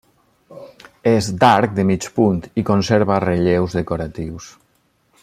[1.11, 4.53] És d'arc de mig punt i conserva relleus decoratius.